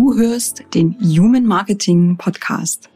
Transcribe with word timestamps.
Du 0.00 0.14
hörst 0.14 0.64
den 0.72 0.96
Human 0.98 1.44
Marketing 1.44 2.16
Podcast. 2.16 2.88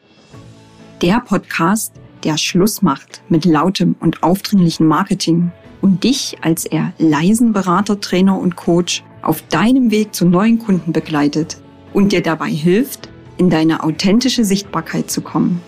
Der 1.03 1.21
Podcast, 1.21 1.93
der 2.25 2.39
Schluss 2.39 2.81
macht 2.81 3.21
mit 3.29 3.45
lautem 3.45 3.95
und 4.01 4.23
aufdringlichem 4.23 4.87
Marketing 4.87 5.53
und 5.83 6.03
dich 6.03 6.39
als 6.41 6.65
eher 6.65 6.95
leisen 6.97 7.53
Berater, 7.53 8.01
Trainer 8.01 8.39
und 8.39 8.57
Coach 8.57 9.05
auf 9.21 9.43
deinem 9.49 9.91
Weg 9.91 10.15
zu 10.15 10.25
neuen 10.25 10.59
Kunden 10.59 10.95
begleitet 10.95 11.59
und 11.93 12.13
dir 12.13 12.23
dabei 12.23 12.49
hilft, 12.49 13.11
in 13.37 13.51
deine 13.51 13.83
authentische 13.83 14.47
Sichtbarkeit 14.47 15.11
zu 15.11 15.21
kommen. 15.21 15.61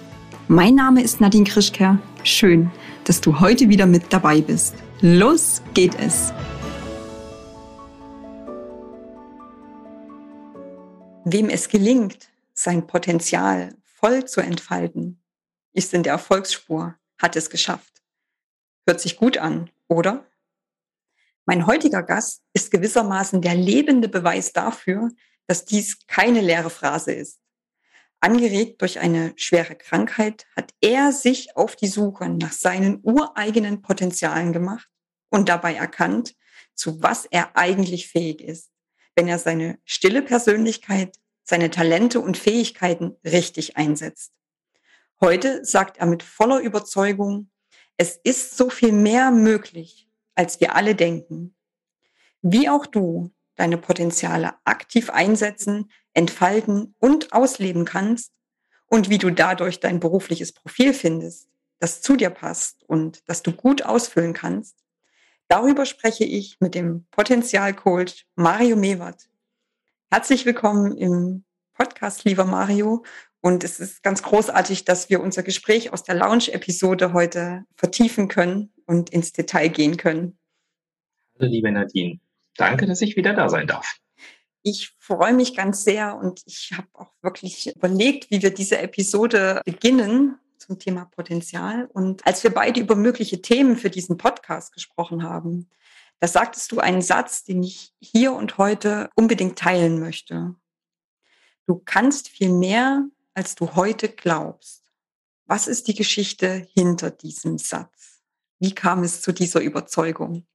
Mein 0.48 0.74
Name 0.74 1.02
ist 1.02 1.20
Nadine 1.20 1.44
Krischker. 1.44 1.98
Schön, 2.22 2.70
dass 3.04 3.20
du 3.20 3.40
heute 3.40 3.68
wieder 3.68 3.84
mit 3.84 4.04
dabei 4.08 4.40
bist. 4.40 4.74
Los 5.02 5.60
geht 5.74 6.00
es! 6.00 6.32
Wem 11.28 11.50
es 11.50 11.68
gelingt, 11.68 12.28
sein 12.54 12.86
Potenzial 12.86 13.74
voll 13.82 14.26
zu 14.26 14.40
entfalten, 14.40 15.20
ist 15.72 15.92
in 15.92 16.04
der 16.04 16.12
Erfolgsspur, 16.12 16.94
hat 17.20 17.34
es 17.34 17.50
geschafft. 17.50 18.04
Hört 18.86 19.00
sich 19.00 19.16
gut 19.16 19.36
an, 19.36 19.68
oder? 19.88 20.24
Mein 21.44 21.66
heutiger 21.66 22.04
Gast 22.04 22.44
ist 22.52 22.70
gewissermaßen 22.70 23.42
der 23.42 23.56
lebende 23.56 24.08
Beweis 24.08 24.52
dafür, 24.52 25.10
dass 25.48 25.64
dies 25.64 26.06
keine 26.06 26.42
leere 26.42 26.70
Phrase 26.70 27.10
ist. 27.12 27.40
Angeregt 28.20 28.80
durch 28.80 29.00
eine 29.00 29.32
schwere 29.34 29.74
Krankheit 29.74 30.46
hat 30.54 30.74
er 30.80 31.10
sich 31.10 31.56
auf 31.56 31.74
die 31.74 31.88
Suche 31.88 32.28
nach 32.28 32.52
seinen 32.52 33.00
ureigenen 33.02 33.82
Potenzialen 33.82 34.52
gemacht 34.52 34.88
und 35.30 35.48
dabei 35.48 35.74
erkannt, 35.74 36.36
zu 36.76 37.02
was 37.02 37.24
er 37.24 37.56
eigentlich 37.56 38.06
fähig 38.06 38.40
ist 38.40 38.70
wenn 39.16 39.26
er 39.26 39.38
seine 39.38 39.78
stille 39.84 40.22
Persönlichkeit, 40.22 41.16
seine 41.42 41.70
Talente 41.70 42.20
und 42.20 42.36
Fähigkeiten 42.36 43.16
richtig 43.24 43.76
einsetzt. 43.76 44.32
Heute 45.20 45.64
sagt 45.64 45.96
er 45.96 46.06
mit 46.06 46.22
voller 46.22 46.60
Überzeugung, 46.60 47.50
es 47.96 48.20
ist 48.22 48.56
so 48.56 48.68
viel 48.68 48.92
mehr 48.92 49.30
möglich, 49.30 50.08
als 50.34 50.60
wir 50.60 50.76
alle 50.76 50.94
denken. 50.94 51.56
Wie 52.42 52.68
auch 52.68 52.84
du 52.84 53.32
deine 53.54 53.78
Potenziale 53.78 54.52
aktiv 54.64 55.08
einsetzen, 55.08 55.90
entfalten 56.12 56.94
und 56.98 57.32
ausleben 57.32 57.86
kannst 57.86 58.32
und 58.86 59.08
wie 59.08 59.18
du 59.18 59.30
dadurch 59.30 59.80
dein 59.80 59.98
berufliches 59.98 60.52
Profil 60.52 60.92
findest, 60.92 61.48
das 61.78 62.02
zu 62.02 62.16
dir 62.16 62.30
passt 62.30 62.84
und 62.84 63.22
das 63.26 63.42
du 63.42 63.52
gut 63.52 63.82
ausfüllen 63.82 64.34
kannst, 64.34 64.76
Darüber 65.48 65.86
spreche 65.86 66.24
ich 66.24 66.56
mit 66.58 66.74
dem 66.74 67.06
Potenzialcoach 67.12 68.26
Mario 68.34 68.74
Mewert. 68.74 69.28
Herzlich 70.10 70.44
willkommen 70.44 70.96
im 70.96 71.44
Podcast, 71.72 72.24
lieber 72.24 72.44
Mario. 72.44 73.04
Und 73.40 73.62
es 73.62 73.78
ist 73.78 74.02
ganz 74.02 74.24
großartig, 74.24 74.84
dass 74.84 75.08
wir 75.08 75.20
unser 75.20 75.44
Gespräch 75.44 75.92
aus 75.92 76.02
der 76.02 76.16
Lounge-Episode 76.16 77.12
heute 77.12 77.64
vertiefen 77.76 78.26
können 78.26 78.72
und 78.86 79.10
ins 79.10 79.32
Detail 79.32 79.68
gehen 79.68 79.96
können. 79.96 80.36
Hallo, 81.38 81.48
liebe 81.48 81.70
Nadine. 81.70 82.18
Danke, 82.56 82.86
dass 82.86 83.00
ich 83.00 83.14
wieder 83.14 83.32
da 83.32 83.48
sein 83.48 83.68
darf. 83.68 83.98
Ich 84.62 84.96
freue 84.98 85.32
mich 85.32 85.54
ganz 85.54 85.84
sehr 85.84 86.16
und 86.16 86.42
ich 86.46 86.72
habe 86.76 86.88
auch 86.94 87.12
wirklich 87.22 87.72
überlegt, 87.72 88.32
wie 88.32 88.42
wir 88.42 88.52
diese 88.52 88.78
Episode 88.78 89.60
beginnen 89.64 90.40
zum 90.58 90.78
Thema 90.78 91.04
Potenzial. 91.04 91.88
Und 91.92 92.26
als 92.26 92.42
wir 92.44 92.50
beide 92.50 92.80
über 92.80 92.96
mögliche 92.96 93.42
Themen 93.42 93.76
für 93.76 93.90
diesen 93.90 94.16
Podcast 94.16 94.72
gesprochen 94.72 95.22
haben, 95.22 95.68
da 96.20 96.28
sagtest 96.28 96.72
du 96.72 96.80
einen 96.80 97.02
Satz, 97.02 97.44
den 97.44 97.62
ich 97.62 97.92
hier 98.00 98.32
und 98.32 98.58
heute 98.58 99.10
unbedingt 99.14 99.58
teilen 99.58 100.00
möchte. 100.00 100.54
Du 101.66 101.82
kannst 101.84 102.28
viel 102.28 102.52
mehr, 102.52 103.04
als 103.34 103.54
du 103.54 103.74
heute 103.74 104.08
glaubst. 104.08 104.84
Was 105.46 105.68
ist 105.68 105.88
die 105.88 105.94
Geschichte 105.94 106.66
hinter 106.74 107.10
diesem 107.10 107.58
Satz? 107.58 108.22
Wie 108.58 108.74
kam 108.74 109.02
es 109.02 109.20
zu 109.20 109.32
dieser 109.32 109.60
Überzeugung? 109.60 110.46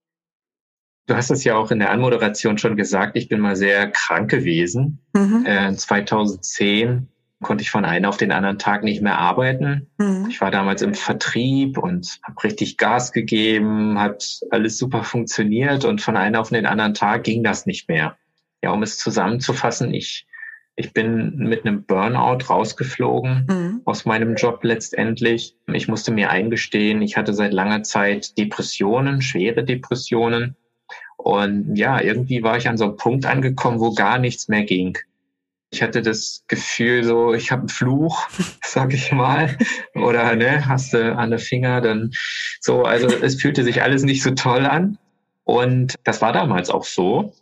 Du 1.08 1.16
hast 1.16 1.30
es 1.30 1.44
ja 1.44 1.56
auch 1.56 1.72
in 1.72 1.80
der 1.80 1.92
Anmoderation 1.92 2.58
schon 2.58 2.76
gesagt, 2.76 3.16
ich 3.16 3.28
bin 3.28 3.40
mal 3.40 3.56
sehr 3.56 3.92
krank 3.92 4.30
gewesen. 4.30 5.06
Mhm. 5.14 5.46
Äh, 5.46 5.76
2010 5.76 7.08
konnte 7.42 7.64
ich 7.64 7.72
von 7.72 7.86
einem 7.86 8.06
auf 8.06 8.18
den 8.18 8.32
anderen 8.32 8.60
Tag 8.60 8.84
nicht 8.84 9.02
mehr 9.02 9.18
arbeiten. 9.18 9.88
Mhm. 9.98 10.28
Ich 10.30 10.42
war 10.42 10.52
damals 10.52 10.82
im 10.82 10.94
Vertrieb 10.94 11.78
und 11.78 12.20
habe 12.24 12.44
richtig 12.44 12.78
Gas 12.78 13.12
gegeben, 13.12 14.00
hat 14.00 14.40
alles 14.52 14.78
super 14.78 15.04
funktioniert 15.04 15.86
und 15.86 16.02
von 16.02 16.18
einem 16.18 16.36
auf 16.36 16.50
den 16.50 16.66
anderen 16.66 16.94
Tag 16.94 17.24
ging 17.24 17.44
das 17.44 17.66
nicht 17.66 17.90
mehr. 17.90 18.18
Ja, 18.64 18.72
um 18.72 18.84
es 18.84 18.98
zusammenzufassen, 18.98 19.94
ich 19.94 20.28
ich 20.76 20.94
bin 20.94 21.36
mit 21.36 21.66
einem 21.66 21.84
Burnout 21.84 22.46
rausgeflogen 22.50 23.46
mhm. 23.48 23.82
aus 23.86 24.06
meinem 24.06 24.36
Job 24.36 24.64
letztendlich. 24.64 25.56
Ich 25.68 25.88
musste 25.88 26.12
mir 26.12 26.30
eingestehen, 26.30 27.02
ich 27.02 27.18
hatte 27.18 27.34
seit 27.34 27.54
langer 27.54 27.84
Zeit 27.84 28.38
Depressionen, 28.38 29.22
schwere 29.22 29.64
Depressionen. 29.64 30.56
Und 31.18 31.76
ja, 31.76 32.02
irgendwie 32.02 32.42
war 32.42 32.58
ich 32.58 32.68
an 32.68 32.78
so 32.78 32.86
einem 32.86 32.96
Punkt 32.96 33.26
angekommen, 33.26 33.80
wo 33.80 33.94
gar 33.94 34.18
nichts 34.18 34.48
mehr 34.48 34.64
ging. 34.64 34.98
Ich 35.74 35.82
hatte 35.82 36.02
das 36.02 36.44
Gefühl, 36.48 37.04
so 37.06 37.34
ich 37.34 37.52
habe 37.52 37.62
einen 37.62 37.70
Fluch, 37.70 38.28
sag 38.64 38.94
ich 38.94 39.12
mal, 39.14 39.58
oder 39.96 40.36
ne, 40.36 40.68
hast 40.68 40.94
du 40.94 41.16
an 41.16 41.30
der 41.30 41.40
Finger, 41.40 41.80
dann 41.80 42.12
so. 42.60 42.84
Also 42.84 43.08
es 43.08 43.42
fühlte 43.42 43.64
sich 43.64 43.82
alles 43.82 44.04
nicht 44.04 44.22
so 44.22 44.32
toll 44.32 44.66
an 44.66 44.98
und 45.46 45.96
das 46.04 46.22
war 46.22 46.34
damals 46.34 46.70
auch 46.70 46.84
so. 46.84 47.34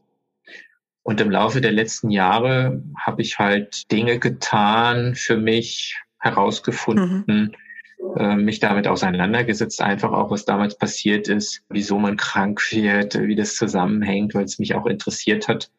Und 1.01 1.19
im 1.21 1.31
Laufe 1.31 1.59
der 1.59 1.71
letzten 1.71 2.11
Jahre 2.11 2.83
habe 2.95 3.23
ich 3.23 3.39
halt 3.39 3.91
Dinge 3.91 4.19
getan, 4.19 5.15
für 5.15 5.37
mich 5.37 5.97
herausgefunden, 6.19 7.55
mhm. 7.97 8.17
äh, 8.17 8.35
mich 8.35 8.59
damit 8.59 8.87
auseinandergesetzt, 8.87 9.81
einfach 9.81 10.11
auch, 10.11 10.29
was 10.29 10.45
damals 10.45 10.77
passiert 10.77 11.27
ist, 11.27 11.63
wieso 11.69 11.97
man 11.97 12.15
krank 12.15 12.61
wird, 12.71 13.19
wie 13.19 13.35
das 13.35 13.55
zusammenhängt, 13.55 14.35
weil 14.35 14.43
es 14.43 14.59
mich 14.59 14.75
auch 14.75 14.85
interessiert 14.85 15.47
hat 15.47 15.71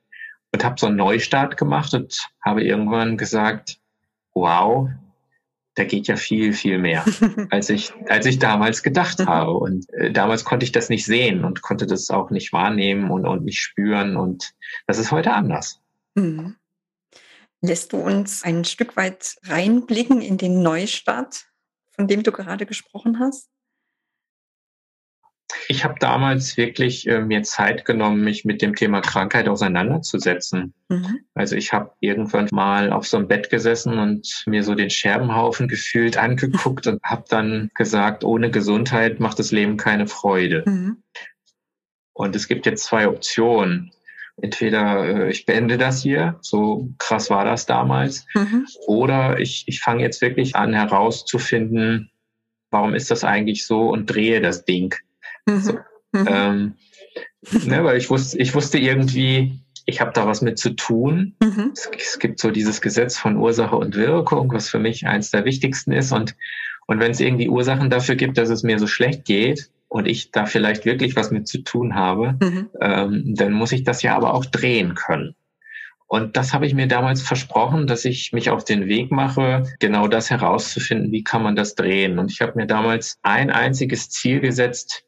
und 0.52 0.64
habe 0.64 0.76
so 0.78 0.86
einen 0.86 0.96
Neustart 0.96 1.56
gemacht 1.56 1.94
und 1.94 2.18
habe 2.44 2.64
irgendwann 2.64 3.16
gesagt, 3.16 3.78
wow, 4.34 4.88
da 5.74 5.84
geht 5.84 6.08
ja 6.08 6.16
viel, 6.16 6.52
viel 6.52 6.78
mehr, 6.78 7.04
als 7.50 7.70
ich, 7.70 7.92
als 8.08 8.26
ich 8.26 8.38
damals 8.38 8.82
gedacht 8.82 9.24
habe. 9.26 9.52
Und 9.52 9.92
äh, 9.94 10.12
damals 10.12 10.44
konnte 10.44 10.64
ich 10.64 10.72
das 10.72 10.88
nicht 10.88 11.04
sehen 11.04 11.44
und 11.44 11.62
konnte 11.62 11.86
das 11.86 12.10
auch 12.10 12.30
nicht 12.30 12.52
wahrnehmen 12.52 13.10
und, 13.10 13.26
und 13.26 13.44
nicht 13.44 13.60
spüren. 13.60 14.16
Und 14.16 14.52
das 14.86 14.98
ist 14.98 15.12
heute 15.12 15.32
anders. 15.32 15.80
Mhm. 16.14 16.56
Lässt 17.62 17.92
du 17.92 17.98
uns 17.98 18.42
ein 18.42 18.64
Stück 18.64 18.96
weit 18.96 19.36
reinblicken 19.44 20.22
in 20.22 20.38
den 20.38 20.62
Neustart, 20.62 21.46
von 21.90 22.08
dem 22.08 22.22
du 22.22 22.32
gerade 22.32 22.66
gesprochen 22.66 23.18
hast? 23.20 23.50
Ich 25.70 25.84
habe 25.84 25.94
damals 26.00 26.56
wirklich 26.56 27.06
äh, 27.06 27.20
mir 27.20 27.44
Zeit 27.44 27.84
genommen, 27.84 28.24
mich 28.24 28.44
mit 28.44 28.60
dem 28.60 28.74
Thema 28.74 29.02
Krankheit 29.02 29.48
auseinanderzusetzen. 29.48 30.74
Mhm. 30.88 31.20
Also 31.34 31.54
ich 31.54 31.72
habe 31.72 31.92
irgendwann 32.00 32.48
mal 32.50 32.92
auf 32.92 33.06
so 33.06 33.16
einem 33.18 33.28
Bett 33.28 33.50
gesessen 33.50 33.96
und 34.00 34.42
mir 34.46 34.64
so 34.64 34.74
den 34.74 34.90
Scherbenhaufen 34.90 35.68
gefühlt 35.68 36.16
angeguckt 36.16 36.88
und 36.88 37.00
habe 37.04 37.22
dann 37.28 37.70
gesagt, 37.76 38.24
ohne 38.24 38.50
Gesundheit 38.50 39.20
macht 39.20 39.38
das 39.38 39.52
Leben 39.52 39.76
keine 39.76 40.08
Freude. 40.08 40.64
Mhm. 40.66 41.04
Und 42.14 42.34
es 42.34 42.48
gibt 42.48 42.66
jetzt 42.66 42.86
zwei 42.86 43.06
Optionen. 43.06 43.92
Entweder 44.42 45.04
äh, 45.04 45.30
ich 45.30 45.46
beende 45.46 45.78
das 45.78 46.02
hier, 46.02 46.36
so 46.40 46.88
krass 46.98 47.30
war 47.30 47.44
das 47.44 47.66
damals, 47.66 48.26
mhm. 48.34 48.66
oder 48.88 49.38
ich, 49.38 49.62
ich 49.68 49.78
fange 49.78 50.02
jetzt 50.02 50.20
wirklich 50.20 50.56
an 50.56 50.74
herauszufinden, 50.74 52.10
warum 52.72 52.92
ist 52.94 53.12
das 53.12 53.22
eigentlich 53.22 53.64
so 53.64 53.88
und 53.88 54.06
drehe 54.06 54.40
das 54.40 54.64
Ding. 54.64 54.96
Mhm. 55.46 55.60
So. 55.60 55.72
Mhm. 56.12 56.26
Ähm, 56.28 56.74
ne, 57.66 57.84
weil 57.84 57.96
ich 57.96 58.10
wusste, 58.10 58.38
ich 58.38 58.54
wusste 58.54 58.78
irgendwie, 58.78 59.60
ich 59.86 60.00
habe 60.00 60.12
da 60.14 60.26
was 60.26 60.42
mit 60.42 60.58
zu 60.58 60.70
tun. 60.70 61.34
Mhm. 61.42 61.72
Es, 61.74 61.90
es, 61.96 62.18
gibt 62.18 62.40
so 62.40 62.50
dieses 62.50 62.80
Gesetz 62.80 63.16
von 63.16 63.36
Ursache 63.36 63.76
und 63.76 63.96
Wirkung, 63.96 64.52
was 64.52 64.68
für 64.68 64.78
mich 64.78 65.06
eins 65.06 65.30
der 65.30 65.44
wichtigsten 65.44 65.92
ist. 65.92 66.12
Und, 66.12 66.36
und 66.86 67.00
wenn 67.00 67.12
es 67.12 67.20
irgendwie 67.20 67.48
Ursachen 67.48 67.90
dafür 67.90 68.16
gibt, 68.16 68.38
dass 68.38 68.50
es 68.50 68.62
mir 68.62 68.78
so 68.78 68.86
schlecht 68.86 69.24
geht 69.24 69.70
und 69.88 70.06
ich 70.06 70.30
da 70.30 70.46
vielleicht 70.46 70.84
wirklich 70.84 71.16
was 71.16 71.30
mit 71.30 71.48
zu 71.48 71.58
tun 71.58 71.94
habe, 71.94 72.36
mhm. 72.40 72.70
ähm, 72.80 73.34
dann 73.36 73.52
muss 73.52 73.72
ich 73.72 73.84
das 73.84 74.02
ja 74.02 74.16
aber 74.16 74.34
auch 74.34 74.44
drehen 74.44 74.94
können. 74.94 75.34
Und 76.06 76.36
das 76.36 76.52
habe 76.52 76.66
ich 76.66 76.74
mir 76.74 76.88
damals 76.88 77.22
versprochen, 77.22 77.86
dass 77.86 78.04
ich 78.04 78.32
mich 78.32 78.50
auf 78.50 78.64
den 78.64 78.88
Weg 78.88 79.12
mache, 79.12 79.62
genau 79.78 80.08
das 80.08 80.28
herauszufinden, 80.28 81.12
wie 81.12 81.22
kann 81.22 81.40
man 81.40 81.54
das 81.54 81.76
drehen. 81.76 82.18
Und 82.18 82.32
ich 82.32 82.40
habe 82.40 82.54
mir 82.56 82.66
damals 82.66 83.18
ein 83.22 83.50
einziges 83.50 84.10
Ziel 84.10 84.40
gesetzt, 84.40 85.04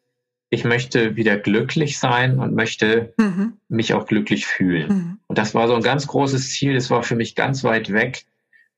ich 0.52 0.64
möchte 0.64 1.16
wieder 1.16 1.38
glücklich 1.38 1.98
sein 1.98 2.38
und 2.38 2.54
möchte 2.54 3.14
mhm. 3.16 3.54
mich 3.70 3.94
auch 3.94 4.04
glücklich 4.04 4.44
fühlen. 4.44 4.88
Mhm. 4.88 5.18
Und 5.26 5.38
das 5.38 5.54
war 5.54 5.66
so 5.66 5.74
ein 5.74 5.82
ganz 5.82 6.06
großes 6.06 6.50
Ziel, 6.50 6.74
das 6.74 6.90
war 6.90 7.02
für 7.02 7.16
mich 7.16 7.34
ganz 7.34 7.64
weit 7.64 7.90
weg. 7.90 8.26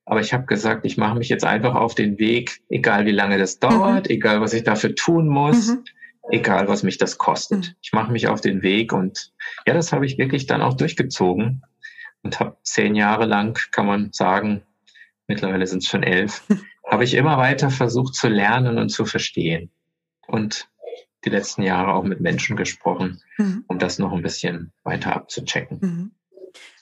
Aber 0.05 0.21
ich 0.21 0.33
habe 0.33 0.47
gesagt, 0.47 0.87
ich 0.87 0.99
mache 0.99 1.19
mich 1.19 1.29
jetzt 1.29 1.45
einfach 1.45 1.75
auf 1.75 1.97
den 1.97 2.17
Weg, 2.21 2.63
egal 2.69 3.07
wie 3.07 3.11
lange 3.11 3.39
das 3.39 3.59
dauert, 3.59 4.09
mhm. 4.09 4.15
egal 4.15 4.41
was 4.41 4.53
ich 4.53 4.63
dafür 4.63 4.95
tun 4.95 5.27
muss, 5.27 5.71
mhm. 5.71 5.85
egal 6.31 6.69
was 6.69 6.85
mich 6.85 6.97
das 6.97 7.19
kostet. 7.19 7.59
Mhm. 7.59 7.75
Ich 7.83 7.93
mache 7.93 8.13
mich 8.13 8.29
auf 8.29 8.41
den 8.41 8.63
Weg 8.63 8.93
und 8.93 9.33
ja, 9.67 9.75
das 9.75 9.93
habe 9.93 10.07
ich 10.07 10.17
wirklich 10.17 10.47
dann 10.47 10.63
auch 10.63 10.75
durchgezogen. 10.75 11.65
und 12.23 12.39
habe 12.39 12.57
zehn 12.63 12.95
Jahre 12.95 13.27
lang, 13.27 13.59
kann 13.73 13.87
man 13.87 14.13
sagen, 14.13 14.63
mittlerweile 15.27 15.67
sind 15.67 15.83
es 15.83 15.89
schon 15.89 16.05
elf, 16.05 16.45
habe 16.89 17.03
ich 17.03 17.15
immer 17.15 17.37
weiter 17.37 17.71
versucht 17.71 18.15
zu 18.15 18.29
lernen 18.29 18.79
und 18.79 18.91
zu 18.91 19.07
verstehen. 19.07 19.73
Und 20.29 20.69
die 21.25 21.31
letzten 21.31 21.63
Jahre 21.63 21.93
auch 21.93 22.05
mit 22.05 22.21
Menschen 22.21 22.57
gesprochen, 22.57 23.23
mhm. 23.39 23.65
um 23.67 23.79
das 23.79 23.99
noch 23.99 24.13
ein 24.13 24.23
bisschen 24.23 24.73
weiter 24.83 25.15
abzuchecken. 25.15 25.79
Mhm. 25.81 26.11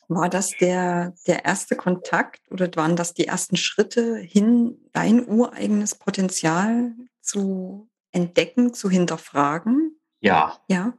War 0.08 0.28
das 0.28 0.50
der, 0.58 1.14
der 1.26 1.44
erste 1.44 1.76
Kontakt 1.76 2.40
oder 2.50 2.68
waren 2.74 2.96
das 2.96 3.14
die 3.14 3.26
ersten 3.26 3.56
Schritte 3.56 4.18
hin, 4.18 4.76
dein 4.92 5.26
ureigenes 5.26 5.94
Potenzial 5.94 6.92
zu 7.20 7.88
entdecken, 8.10 8.74
zu 8.74 8.90
hinterfragen? 8.90 9.96
Ja. 10.20 10.58
Ja. 10.68 10.92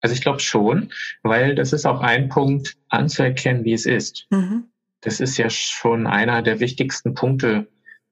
Also 0.00 0.14
ich 0.14 0.20
glaube 0.20 0.40
schon, 0.40 0.92
weil 1.22 1.54
das 1.54 1.72
ist 1.72 1.86
auch 1.86 2.00
ein 2.00 2.28
Punkt, 2.28 2.76
anzuerkennen, 2.88 3.64
wie 3.64 3.72
es 3.72 3.86
ist. 3.86 4.26
Mhm. 4.30 4.70
Das 5.00 5.20
ist 5.20 5.36
ja 5.36 5.48
schon 5.50 6.06
einer 6.06 6.42
der 6.42 6.60
wichtigsten 6.60 7.14
Punkte. 7.14 7.68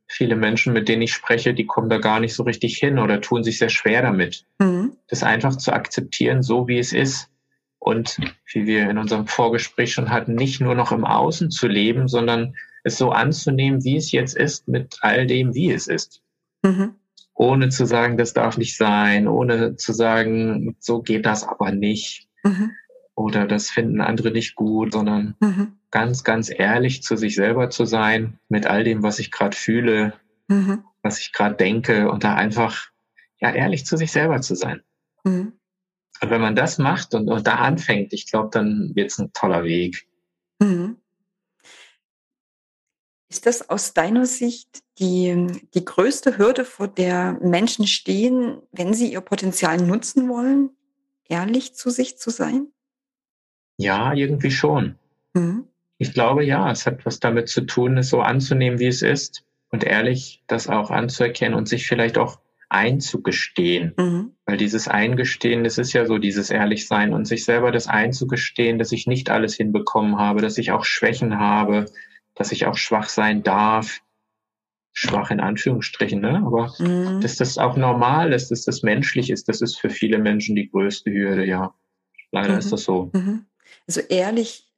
Viele 0.09 0.37
Menschen, 0.37 0.73
mit 0.73 0.89
denen 0.89 1.03
ich 1.03 1.13
spreche, 1.13 1.53
die 1.53 1.67
kommen 1.67 1.89
da 1.89 1.99
gar 1.99 2.21
nicht 2.21 2.35
so 2.35 2.45
richtig 2.45 2.77
hin 2.77 2.99
oder 2.99 3.21
tun 3.21 3.43
sich 3.43 3.59
sehr 3.59 3.69
schwer 3.69 4.03
damit. 4.03 4.45
Mhm. 4.59 4.97
Das 5.09 5.23
einfach 5.23 5.57
zu 5.57 5.73
akzeptieren, 5.73 6.43
so 6.43 6.69
wie 6.69 6.79
es 6.79 6.93
ist. 6.93 7.29
Und 7.79 8.19
wie 8.53 8.67
wir 8.67 8.91
in 8.91 8.99
unserem 8.99 9.27
Vorgespräch 9.27 9.93
schon 9.93 10.11
hatten, 10.11 10.35
nicht 10.35 10.61
nur 10.61 10.75
noch 10.75 10.91
im 10.93 11.05
Außen 11.05 11.51
zu 11.51 11.69
leben, 11.69 12.09
sondern 12.09 12.57
es 12.83 12.99
so 12.99 13.11
anzunehmen, 13.11 13.85
wie 13.85 13.97
es 13.97 14.11
jetzt 14.11 14.37
ist, 14.37 14.67
mit 14.67 14.99
all 15.03 15.27
dem, 15.27 15.55
wie 15.55 15.71
es 15.71 15.87
ist. 15.87 16.23
Mhm 16.63 16.95
ohne 17.37 17.69
zu 17.69 17.85
sagen, 17.85 18.17
das 18.17 18.33
darf 18.33 18.57
nicht 18.57 18.77
sein, 18.77 19.29
ohne 19.29 19.77
zu 19.77 19.93
sagen, 19.93 20.75
so 20.81 21.03
geht 21.03 21.27
das 21.27 21.47
aber 21.47 21.71
nicht. 21.71 22.29
Mhm. 22.43 22.73
Oder 23.17 23.47
das 23.47 23.71
finden 23.71 24.03
andere 24.03 24.31
nicht 24.31 24.55
gut, 24.55 24.93
sondern 24.93 25.37
mhm. 25.41 25.79
ganz, 25.91 26.23
ganz 26.23 26.51
ehrlich 26.51 27.03
zu 27.03 27.17
sich 27.17 27.35
selber 27.35 27.71
zu 27.71 27.87
sein, 27.87 28.39
mit 28.49 28.67
all 28.67 28.85
dem, 28.85 29.03
was 29.03 29.19
ich 29.19 29.31
gerade 29.31 29.57
fühle, 29.57 30.13
mhm. 30.49 30.85
was 31.03 31.19
ich 31.19 31.33
gerade 31.33 31.57
denke 31.57 32.11
und 32.11 32.25
da 32.25 32.35
einfach 32.35 32.91
ja 33.41 33.51
ehrlich 33.51 33.87
zu 33.87 33.97
sich 33.97 34.13
selber 34.13 34.43
zu 34.43 34.55
sein. 34.55 34.83
Mhm. 35.25 35.55
Und 36.21 36.31
wenn 36.31 36.43
man 36.43 36.55
das 36.55 36.77
macht 36.77 37.15
und, 37.15 37.29
und 37.29 37.47
da 37.47 37.57
anfängt, 37.57 38.13
ich 38.13 38.31
glaube, 38.31 38.51
dann 38.53 38.93
wird 38.95 39.11
es 39.11 39.19
ein 39.19 39.33
toller 39.33 39.65
Weg. 39.65 40.07
Mhm. 40.59 40.99
Ist 43.29 43.47
das 43.47 43.69
aus 43.71 43.95
deiner 43.95 44.27
Sicht 44.27 44.83
die, 44.99 45.47
die 45.73 45.85
größte 45.85 46.37
Hürde, 46.37 46.67
vor 46.67 46.89
der 46.89 47.39
Menschen 47.43 47.87
stehen, 47.87 48.61
wenn 48.73 48.93
sie 48.93 49.11
ihr 49.11 49.23
Potenzial 49.23 49.79
nutzen 49.79 50.29
wollen, 50.29 50.71
ehrlich 51.25 51.75
zu 51.75 51.89
sich 51.89 52.19
zu 52.19 52.29
sein? 52.29 52.69
Ja, 53.79 54.13
irgendwie 54.13 54.51
schon. 54.51 54.97
Mhm. 55.35 55.65
Ich 55.99 56.13
glaube, 56.13 56.45
ja, 56.45 56.71
es 56.71 56.87
hat 56.87 57.07
was 57.07 57.21
damit 57.21 57.49
zu 57.49 57.63
tun, 57.63 57.99
es 57.99 58.11
so 58.11 58.21
anzunehmen, 58.21 58.79
wie 58.79 58.87
es 58.87 59.03
ist 59.03 59.45
und 59.71 59.85
ehrlich 59.85 60.43
das 60.47 60.69
auch 60.69 60.91
anzuerkennen 60.91 61.57
und 61.57 61.69
sich 61.69 61.87
vielleicht 61.87 62.19
auch 62.19 62.39
einzugestehen. 62.69 63.95
Mhm. 63.97 64.33
Weil 64.45 64.57
dieses 64.57 64.89
Eingestehen, 64.89 65.65
das 65.65 65.79
ist 65.79 65.93
ja 65.93 66.05
so 66.05 66.19
dieses 66.19 66.51
Ehrlichsein 66.51 67.15
und 67.15 67.27
sich 67.27 67.45
selber 67.45 67.71
das 67.71 67.87
einzugestehen, 67.87 68.79
dass 68.79 68.93
ich 68.93 69.07
nicht 69.07 69.31
alles 69.31 69.55
hinbekommen 69.55 70.19
habe, 70.19 70.41
dass 70.43 70.59
ich 70.59 70.73
auch 70.73 70.85
Schwächen 70.85 71.39
habe, 71.39 71.87
dass 72.35 72.53
ich 72.53 72.67
auch 72.67 72.77
schwach 72.77 73.09
sein 73.09 73.43
darf. 73.43 74.01
Schwach 74.93 75.31
in 75.31 75.41
Anführungsstrichen, 75.41 76.23
ne? 76.23 76.43
Aber 76.45 76.73
mhm. 76.79 77.21
dass 77.21 77.37
das 77.37 77.59
auch 77.59 77.77
normal 77.77 78.33
ist, 78.33 78.51
dass 78.51 78.65
das 78.65 78.83
menschlich 78.83 79.29
ist, 79.29 79.47
das 79.47 79.61
ist 79.61 79.79
für 79.79 79.91
viele 79.91 80.19
Menschen 80.19 80.57
die 80.57 80.71
größte 80.71 81.11
Hürde, 81.13 81.45
ja. 81.45 81.75
Leider 82.33 82.55
mhm. 82.55 82.59
ist 82.59 82.73
das 82.73 82.85
so. 82.85 83.11
Mhm. 83.13 83.45
Also 83.87 84.01
ehrlich 84.01 84.71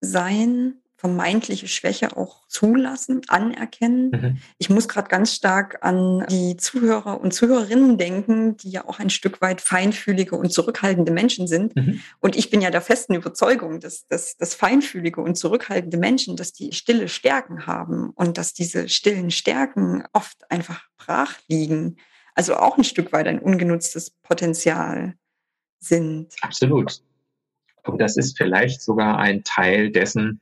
sein 0.00 0.80
vermeintliche 1.00 1.66
Schwäche 1.66 2.14
auch 2.18 2.46
zulassen, 2.46 3.22
anerkennen. 3.28 4.10
Mhm. 4.10 4.38
Ich 4.58 4.68
muss 4.68 4.86
gerade 4.86 5.08
ganz 5.08 5.34
stark 5.34 5.78
an 5.80 6.26
die 6.28 6.58
Zuhörer 6.58 7.22
und 7.22 7.32
Zuhörerinnen 7.32 7.96
denken, 7.96 8.58
die 8.58 8.70
ja 8.70 8.86
auch 8.86 8.98
ein 8.98 9.08
Stück 9.08 9.40
weit 9.40 9.62
feinfühlige 9.62 10.36
und 10.36 10.52
zurückhaltende 10.52 11.10
Menschen 11.10 11.46
sind. 11.46 11.74
Mhm. 11.74 12.02
Und 12.20 12.36
ich 12.36 12.50
bin 12.50 12.60
ja 12.60 12.70
der 12.70 12.82
festen 12.82 13.14
Überzeugung, 13.14 13.80
dass, 13.80 14.06
dass, 14.08 14.36
dass 14.36 14.54
feinfühlige 14.54 15.22
und 15.22 15.36
zurückhaltende 15.36 15.96
Menschen, 15.96 16.36
dass 16.36 16.52
die 16.52 16.70
stille 16.72 17.08
Stärken 17.08 17.66
haben 17.66 18.10
und 18.10 18.36
dass 18.36 18.52
diese 18.52 18.90
stillen 18.90 19.30
Stärken 19.30 20.04
oft 20.12 20.50
einfach 20.50 20.82
brach 20.98 21.32
liegen. 21.48 21.96
Also 22.34 22.56
auch 22.56 22.76
ein 22.76 22.84
Stück 22.84 23.10
weit 23.14 23.26
ein 23.26 23.38
ungenutztes 23.38 24.10
Potenzial 24.10 25.14
sind. 25.78 26.34
Absolut. 26.42 27.00
Und 27.88 28.00
das 28.00 28.16
ist 28.16 28.36
vielleicht 28.36 28.82
sogar 28.82 29.18
ein 29.18 29.44
Teil 29.44 29.90
dessen, 29.90 30.40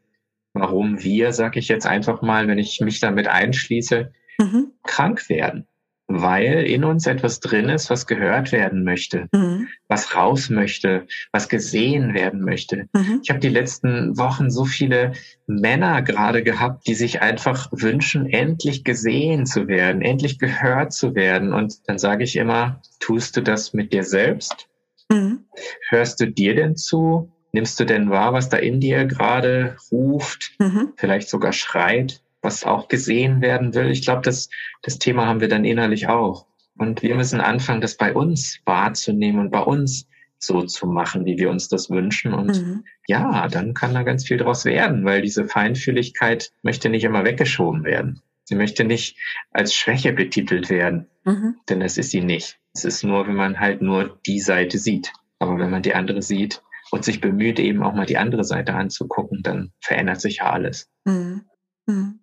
warum 0.53 1.03
wir, 1.03 1.33
sag 1.33 1.57
ich 1.57 1.69
jetzt 1.69 1.87
einfach 1.87 2.23
mal, 2.23 2.49
wenn 2.49 2.59
ich 2.59 2.81
mich 2.81 3.01
damit 3.01 3.29
einschließe, 3.29 4.13
mhm. 4.39 4.73
krank 4.85 5.29
werden. 5.29 5.67
Weil 6.11 6.65
in 6.67 6.85
uns 6.85 7.07
etwas 7.07 7.39
drin 7.41 7.69
ist, 7.69 7.91
was 7.91 8.07
gehört 8.07 8.51
werden 8.51 8.83
möchte, 8.83 9.29
mhm. 9.31 9.69
was 9.89 10.17
raus 10.17 10.49
möchte, 10.49 11.07
was 11.33 11.51
gesehen 11.51 12.15
werden 12.15 12.41
möchte. 12.41 12.89
Mhm. 12.95 13.21
Ich 13.23 13.29
habe 13.29 13.41
die 13.41 13.51
letzten 13.51 14.17
Wochen 14.17 14.51
so 14.51 14.65
viele 14.65 15.13
Männer 15.47 16.01
gerade 16.01 16.43
gehabt, 16.43 16.87
die 16.87 16.95
sich 16.95 17.21
einfach 17.21 17.69
wünschen, 17.73 18.25
endlich 18.25 18.85
gesehen 18.85 19.45
zu 19.45 19.69
werden, 19.69 20.01
endlich 20.01 20.39
gehört 20.39 20.95
zu 20.95 21.15
werden. 21.15 21.53
Und 21.53 21.87
dann 21.89 21.99
sage 21.99 22.25
ich 22.25 22.37
immer, 22.37 22.81
tust 23.01 23.37
du 23.37 23.43
das 23.43 23.75
mit 23.75 23.93
dir 23.93 24.03
selbst? 24.03 24.67
Mhm. 25.11 25.45
Hörst 25.89 26.21
du 26.21 26.27
dir 26.27 26.55
denn 26.55 26.77
zu? 26.77 27.31
Nimmst 27.53 27.81
du 27.81 27.85
denn 27.85 28.11
wahr, 28.11 28.33
was 28.33 28.49
da 28.49 28.59
in 28.59 28.81
dir 28.81 29.07
gerade 29.07 29.77
ruft, 29.91 30.53
mhm. 30.59 30.93
vielleicht 30.97 31.29
sogar 31.29 31.53
schreit, 31.53 32.23
was 32.43 32.65
auch 32.65 32.89
gesehen 32.89 33.41
werden 33.41 33.75
will? 33.75 33.91
Ich 33.91 34.03
glaube, 34.03 34.23
das, 34.23 34.51
das 34.83 34.99
Thema 34.99 35.27
haben 35.27 35.41
wir 35.41 35.49
dann 35.49 35.65
innerlich 35.65 36.09
auch. 36.09 36.47
Und 36.77 37.03
wir 37.03 37.15
müssen 37.15 37.41
anfangen, 37.41 37.81
das 37.81 37.97
bei 37.97 38.15
uns 38.15 38.61
wahrzunehmen 38.65 39.41
und 39.41 39.51
bei 39.51 39.61
uns 39.61 40.07
so 40.39 40.63
zu 40.63 40.87
machen, 40.87 41.25
wie 41.25 41.39
wir 41.39 41.51
uns 41.51 41.69
das 41.69 41.91
wünschen. 41.91 42.33
Und 42.33 42.49
mhm. 42.49 42.85
ja, 43.09 43.49
dann 43.49 43.75
kann 43.75 43.95
da 43.95 44.05
ganz 44.05 44.25
viel 44.25 44.37
draus 44.37 44.65
werden, 44.65 45.05
weil 45.05 45.23
diese 45.23 45.47
Feinfühligkeit 45.47 46.53
möchte 46.63 46.89
nicht 46.89 47.05
immer 47.05 47.25
weggeschoben 47.25 47.83
werden. 47.85 48.21
Sie 48.49 48.55
möchte 48.55 48.85
nicht 48.85 49.19
als 49.51 49.75
Schwäche 49.75 50.13
betitelt 50.13 50.71
werden, 50.71 51.07
mhm. 51.25 51.57
denn 51.69 51.81
das 51.81 51.99
ist 51.99 52.11
sie 52.11 52.23
nicht. 52.23 52.59
Es 52.73 52.85
ist 52.85 53.05
nur, 53.05 53.27
wenn 53.27 53.35
man 53.35 53.61
halt 53.61 53.83
nur 53.83 54.19
die 54.27 54.41
Seite 54.41 54.79
sieht. 54.79 55.13
Aber 55.39 55.59
wenn 55.59 55.71
man 55.71 55.83
die 55.83 55.95
andere 55.95 56.23
sieht, 56.23 56.63
und 56.91 57.05
sich 57.05 57.21
bemüht, 57.21 57.59
eben 57.59 57.83
auch 57.83 57.93
mal 57.93 58.07
die 58.07 58.17
andere 58.17 58.45
Seite 58.45 58.75
anzugucken, 58.75 59.43
dann 59.43 59.73
verändert 59.81 60.23
sich 60.23 60.39
ja 60.39 60.51
alles. 60.51 60.89
Mhm. 61.05 61.45
Mhm. 61.87 62.21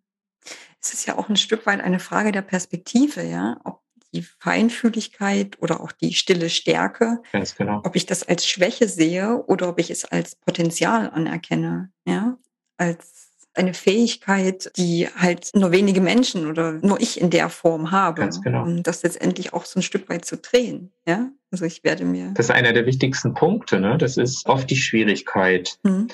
Es 0.81 0.93
ist 0.93 1.05
ja 1.05 1.17
auch 1.17 1.29
ein 1.29 1.37
Stück 1.37 1.67
weit 1.67 1.81
eine 1.81 1.99
Frage 1.99 2.31
der 2.31 2.41
Perspektive, 2.41 3.23
ja, 3.23 3.59
ob 3.63 3.81
die 4.13 4.23
Feinfühligkeit 4.39 5.61
oder 5.61 5.81
auch 5.81 5.91
die 5.91 6.13
stille 6.13 6.49
Stärke, 6.49 7.21
Ganz 7.31 7.55
genau. 7.55 7.81
ob 7.83 7.95
ich 7.95 8.07
das 8.07 8.23
als 8.23 8.47
Schwäche 8.47 8.87
sehe 8.87 9.43
oder 9.45 9.69
ob 9.69 9.79
ich 9.79 9.91
es 9.91 10.05
als 10.05 10.35
Potenzial 10.35 11.11
anerkenne, 11.11 11.91
ja, 12.07 12.39
als 12.77 13.24
eine 13.55 13.73
Fähigkeit, 13.73 14.71
die 14.77 15.07
halt 15.07 15.51
nur 15.53 15.71
wenige 15.71 16.01
Menschen 16.01 16.47
oder 16.47 16.73
nur 16.73 16.99
ich 16.99 17.19
in 17.19 17.29
der 17.29 17.49
Form 17.49 17.91
habe. 17.91 18.21
Ganz 18.21 18.41
genau. 18.41 18.63
Um 18.63 18.83
das 18.83 19.03
letztendlich 19.03 19.53
auch 19.53 19.65
so 19.65 19.79
ein 19.79 19.83
Stück 19.83 20.09
weit 20.09 20.25
zu 20.25 20.37
drehen. 20.37 20.91
Ja, 21.07 21.29
also 21.51 21.65
ich 21.65 21.83
werde 21.83 22.05
mir. 22.05 22.31
Das 22.35 22.47
ist 22.47 22.51
einer 22.51 22.73
der 22.73 22.85
wichtigsten 22.85 23.33
Punkte, 23.33 23.79
ne? 23.79 23.97
Das 23.97 24.17
ist 24.17 24.45
oft 24.47 24.69
die 24.69 24.75
Schwierigkeit. 24.75 25.77
Mhm. 25.83 26.07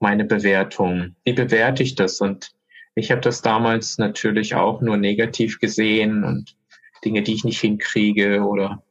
Meine 0.00 0.24
Bewertung. 0.24 1.16
Wie 1.24 1.32
bewerte 1.32 1.82
ich 1.82 1.94
das? 1.94 2.20
Und 2.20 2.52
ich 2.94 3.10
habe 3.10 3.20
das 3.20 3.42
damals 3.42 3.98
natürlich 3.98 4.54
auch 4.54 4.80
nur 4.80 4.96
negativ 4.96 5.58
gesehen 5.58 6.24
und 6.24 6.56
Dinge, 7.04 7.22
die 7.22 7.34
ich 7.34 7.44
nicht 7.44 7.60
hinkriege 7.60 8.42
oder 8.42 8.82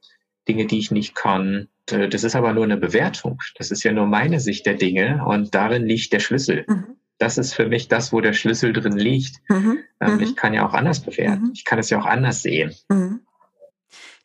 Dinge, 0.47 0.65
die 0.65 0.79
ich 0.79 0.91
nicht 0.91 1.15
kann. 1.15 1.67
Äh, 1.89 2.07
das 2.07 2.23
ist 2.23 2.35
aber 2.35 2.53
nur 2.53 2.63
eine 2.63 2.77
Bewertung. 2.77 3.41
Das 3.57 3.71
ist 3.71 3.83
ja 3.83 3.91
nur 3.91 4.05
meine 4.05 4.39
Sicht 4.39 4.65
der 4.65 4.75
Dinge 4.75 5.25
und 5.25 5.53
darin 5.53 5.85
liegt 5.85 6.13
der 6.13 6.19
Schlüssel. 6.19 6.65
Mhm 6.67 6.96
das 7.17 7.37
ist 7.37 7.53
für 7.53 7.67
mich 7.67 7.87
das, 7.87 8.13
wo 8.13 8.21
der 8.21 8.33
Schlüssel 8.33 8.73
drin 8.73 8.97
liegt. 8.97 9.41
Mhm. 9.49 9.79
Ähm, 9.99 10.15
mhm. 10.15 10.19
Ich 10.21 10.35
kann 10.35 10.53
ja 10.53 10.67
auch 10.67 10.73
anders 10.73 10.99
bewerten. 10.99 11.45
Mhm. 11.45 11.51
Ich 11.53 11.65
kann 11.65 11.79
es 11.79 11.89
ja 11.89 11.99
auch 11.99 12.05
anders 12.05 12.41
sehen. 12.41 12.75
Mhm. 12.89 13.21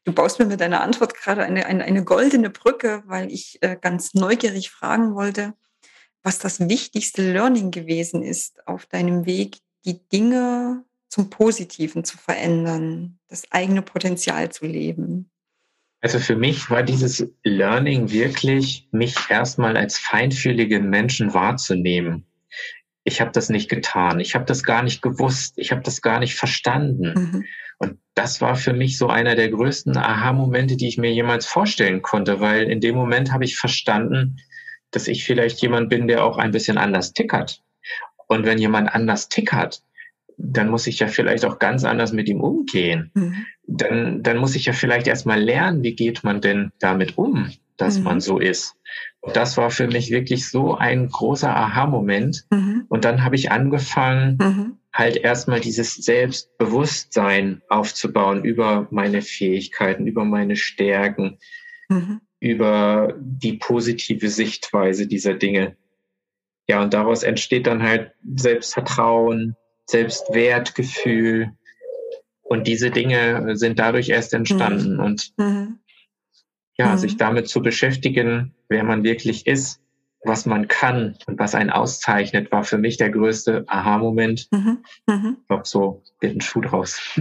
Du 0.04 0.12
baust 0.12 0.38
mir 0.38 0.46
mit 0.46 0.60
deiner 0.60 0.80
Antwort 0.80 1.14
gerade 1.14 1.44
eine, 1.44 1.66
eine, 1.66 1.84
eine 1.84 2.04
goldene 2.04 2.50
Brücke, 2.50 3.02
weil 3.06 3.30
ich 3.30 3.58
äh, 3.62 3.76
ganz 3.80 4.14
neugierig 4.14 4.70
fragen 4.70 5.14
wollte, 5.14 5.54
was 6.22 6.38
das 6.38 6.68
wichtigste 6.68 7.32
Learning 7.32 7.70
gewesen 7.70 8.22
ist 8.22 8.66
auf 8.66 8.86
deinem 8.86 9.26
Weg, 9.26 9.58
die 9.84 10.06
Dinge 10.08 10.84
zum 11.08 11.30
Positiven 11.30 12.04
zu 12.04 12.18
verändern, 12.18 13.18
das 13.28 13.44
eigene 13.50 13.82
Potenzial 13.82 14.50
zu 14.50 14.66
leben. 14.66 15.30
Also 16.00 16.18
für 16.18 16.34
mich 16.34 16.68
war 16.68 16.82
dieses 16.82 17.28
Learning 17.44 18.10
wirklich, 18.10 18.88
mich 18.90 19.14
erstmal 19.28 19.76
als 19.76 19.98
feinfühligen 19.98 20.90
Menschen 20.90 21.32
wahrzunehmen 21.32 22.26
ich 23.04 23.20
habe 23.20 23.32
das 23.32 23.48
nicht 23.48 23.68
getan, 23.68 24.20
ich 24.20 24.34
habe 24.34 24.44
das 24.44 24.62
gar 24.62 24.82
nicht 24.82 25.02
gewusst, 25.02 25.54
ich 25.56 25.72
habe 25.72 25.82
das 25.82 26.02
gar 26.02 26.20
nicht 26.20 26.34
verstanden. 26.34 27.14
Mhm. 27.14 27.44
Und 27.78 27.98
das 28.14 28.40
war 28.40 28.54
für 28.54 28.72
mich 28.72 28.96
so 28.96 29.08
einer 29.08 29.34
der 29.34 29.50
größten 29.50 29.96
Aha-Momente, 29.96 30.76
die 30.76 30.86
ich 30.86 30.98
mir 30.98 31.12
jemals 31.12 31.46
vorstellen 31.46 32.02
konnte, 32.02 32.40
weil 32.40 32.70
in 32.70 32.80
dem 32.80 32.94
Moment 32.94 33.32
habe 33.32 33.44
ich 33.44 33.56
verstanden, 33.56 34.36
dass 34.92 35.08
ich 35.08 35.24
vielleicht 35.24 35.60
jemand 35.62 35.88
bin, 35.88 36.06
der 36.06 36.24
auch 36.24 36.38
ein 36.38 36.52
bisschen 36.52 36.78
anders 36.78 37.12
tickert. 37.12 37.60
Und 38.28 38.46
wenn 38.46 38.58
jemand 38.58 38.94
anders 38.94 39.28
tickert, 39.28 39.82
dann 40.36 40.68
muss 40.68 40.86
ich 40.86 41.00
ja 41.00 41.08
vielleicht 41.08 41.44
auch 41.44 41.58
ganz 41.58 41.84
anders 41.84 42.12
mit 42.12 42.28
ihm 42.28 42.40
umgehen. 42.40 43.10
Mhm. 43.14 43.46
Dann, 43.66 44.22
dann 44.22 44.38
muss 44.38 44.54
ich 44.54 44.66
ja 44.66 44.72
vielleicht 44.72 45.06
erstmal 45.06 45.40
lernen, 45.40 45.82
wie 45.82 45.94
geht 45.94 46.24
man 46.24 46.40
denn 46.40 46.72
damit 46.78 47.18
um, 47.18 47.50
dass 47.76 47.98
mhm. 47.98 48.04
man 48.04 48.20
so 48.20 48.38
ist. 48.38 48.76
Und 49.22 49.36
das 49.36 49.56
war 49.56 49.70
für 49.70 49.86
mich 49.86 50.10
wirklich 50.10 50.50
so 50.50 50.74
ein 50.74 51.08
großer 51.08 51.54
Aha-Moment. 51.54 52.44
Mhm. 52.50 52.86
Und 52.88 53.04
dann 53.04 53.22
habe 53.22 53.36
ich 53.36 53.52
angefangen, 53.52 54.36
mhm. 54.40 54.78
halt 54.92 55.16
erstmal 55.16 55.60
dieses 55.60 55.94
Selbstbewusstsein 55.94 57.62
aufzubauen 57.68 58.44
über 58.44 58.88
meine 58.90 59.22
Fähigkeiten, 59.22 60.08
über 60.08 60.24
meine 60.24 60.56
Stärken, 60.56 61.38
mhm. 61.88 62.20
über 62.40 63.14
die 63.16 63.54
positive 63.54 64.28
Sichtweise 64.28 65.06
dieser 65.06 65.34
Dinge. 65.34 65.76
Ja, 66.68 66.82
und 66.82 66.92
daraus 66.92 67.22
entsteht 67.22 67.68
dann 67.68 67.82
halt 67.84 68.10
Selbstvertrauen, 68.34 69.54
Selbstwertgefühl. 69.86 71.52
Und 72.42 72.66
diese 72.66 72.90
Dinge 72.90 73.56
sind 73.56 73.78
dadurch 73.78 74.08
erst 74.08 74.34
entstanden. 74.34 74.94
Mhm. 74.94 75.00
Und 75.00 75.32
mhm. 75.36 75.78
Ja, 76.78 76.92
mhm. 76.92 76.98
sich 76.98 77.16
damit 77.16 77.48
zu 77.48 77.60
beschäftigen, 77.62 78.54
wer 78.68 78.84
man 78.84 79.04
wirklich 79.04 79.46
ist, 79.46 79.80
was 80.24 80.46
man 80.46 80.68
kann 80.68 81.16
und 81.26 81.38
was 81.38 81.54
einen 81.54 81.70
auszeichnet, 81.70 82.52
war 82.52 82.64
für 82.64 82.78
mich 82.78 82.96
der 82.96 83.10
größte 83.10 83.64
Aha-Moment. 83.66 84.48
Mhm. 84.52 84.78
Mhm. 85.06 85.36
Ich 85.40 85.48
glaube, 85.48 85.62
so 85.66 86.02
wird 86.20 86.36
ein 86.36 86.40
Schuh 86.40 86.60
draus. 86.60 87.00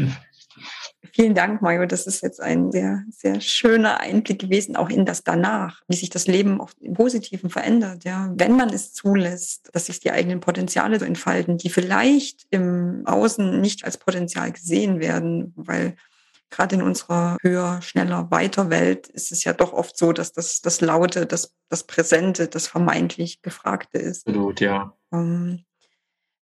Vielen 1.13 1.33
Dank, 1.35 1.61
Mario. 1.61 1.85
Das 1.85 2.07
ist 2.07 2.21
jetzt 2.21 2.41
ein 2.41 2.71
sehr, 2.71 3.03
sehr 3.09 3.41
schöner 3.41 3.99
Einblick 3.99 4.39
gewesen, 4.39 4.75
auch 4.75 4.89
in 4.89 5.05
das 5.05 5.23
danach, 5.23 5.81
wie 5.87 5.95
sich 5.95 6.09
das 6.09 6.27
Leben 6.27 6.61
auch 6.61 6.69
im 6.79 6.93
Positiven 6.93 7.49
verändert. 7.49 8.05
Ja, 8.05 8.31
wenn 8.35 8.55
man 8.55 8.69
es 8.69 8.93
zulässt, 8.93 9.69
dass 9.73 9.87
sich 9.87 9.99
die 9.99 10.11
eigenen 10.11 10.39
Potenziale 10.39 10.99
so 10.99 11.05
entfalten, 11.05 11.57
die 11.57 11.69
vielleicht 11.69 12.45
im 12.51 13.03
Außen 13.05 13.59
nicht 13.59 13.83
als 13.83 13.97
Potenzial 13.97 14.51
gesehen 14.51 14.99
werden, 14.99 15.53
weil 15.55 15.95
gerade 16.51 16.75
in 16.75 16.81
unserer 16.81 17.37
höher, 17.41 17.81
schneller, 17.81 18.29
weiter 18.29 18.69
Welt 18.69 19.07
ist 19.07 19.31
es 19.31 19.43
ja 19.43 19.53
doch 19.53 19.73
oft 19.73 19.97
so, 19.97 20.13
dass 20.13 20.33
das, 20.33 20.61
das 20.61 20.81
Laute, 20.81 21.25
das, 21.25 21.55
das 21.69 21.87
Präsente, 21.87 22.47
das 22.47 22.67
vermeintlich 22.67 23.41
Gefragte 23.41 23.97
ist. 23.97 24.27
Absolut, 24.27 24.59
ja. 24.59 24.95
Ähm, 25.11 25.63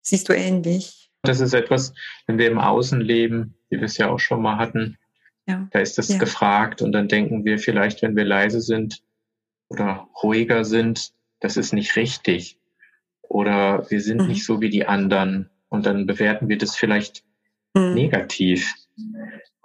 siehst 0.01 0.27
du 0.27 0.33
ähnlich? 0.33 1.11
Das 1.21 1.39
ist 1.39 1.53
etwas, 1.53 1.93
wenn 2.27 2.37
wir 2.37 2.47
im 2.47 2.59
Außen 2.59 2.99
leben, 2.99 3.55
wie 3.69 3.77
wir 3.77 3.85
es 3.85 3.97
ja 3.97 4.09
auch 4.09 4.19
schon 4.19 4.41
mal 4.41 4.57
hatten. 4.57 4.97
Ja. 5.47 5.67
Da 5.71 5.79
ist 5.79 5.97
das 5.97 6.09
ja. 6.09 6.17
gefragt 6.17 6.81
und 6.81 6.91
dann 6.91 7.07
denken 7.07 7.45
wir 7.45 7.59
vielleicht, 7.59 8.01
wenn 8.01 8.15
wir 8.15 8.25
leise 8.25 8.61
sind 8.61 9.03
oder 9.69 10.07
ruhiger 10.23 10.65
sind, 10.65 11.11
das 11.39 11.57
ist 11.57 11.73
nicht 11.73 11.95
richtig. 11.95 12.57
Oder 13.21 13.89
wir 13.89 14.01
sind 14.01 14.21
mhm. 14.21 14.27
nicht 14.27 14.45
so 14.45 14.59
wie 14.61 14.69
die 14.69 14.85
anderen. 14.85 15.49
Und 15.69 15.85
dann 15.85 16.07
bewerten 16.07 16.49
wir 16.49 16.57
das 16.57 16.75
vielleicht 16.75 17.23
mhm. 17.75 17.93
negativ. 17.93 18.73